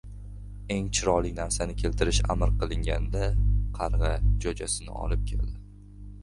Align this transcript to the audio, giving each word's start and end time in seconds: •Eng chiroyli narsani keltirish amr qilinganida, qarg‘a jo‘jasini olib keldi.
•Eng 0.75 0.85
chiroyli 0.99 1.33
narsani 1.39 1.75
keltirish 1.81 2.21
amr 2.35 2.53
qilinganida, 2.63 3.29
qarg‘a 3.77 4.11
jo‘jasini 4.47 4.97
olib 5.05 5.29
keldi. 5.35 5.55